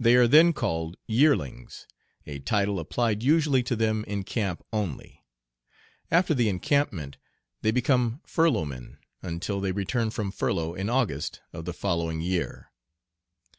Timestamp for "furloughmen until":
8.26-9.60